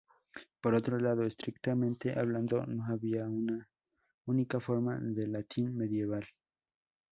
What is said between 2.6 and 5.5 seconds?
no había una única forma del